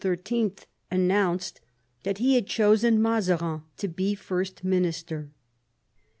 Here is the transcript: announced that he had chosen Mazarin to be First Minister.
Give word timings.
announced 0.89 1.61
that 2.01 2.17
he 2.17 2.33
had 2.33 2.47
chosen 2.47 2.99
Mazarin 2.99 3.61
to 3.77 3.87
be 3.87 4.15
First 4.15 4.63
Minister. 4.63 5.29